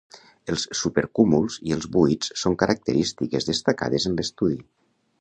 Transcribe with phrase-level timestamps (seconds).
[0.53, 4.63] Els supercúmuls i els buits són característiques destacades en l'estudi.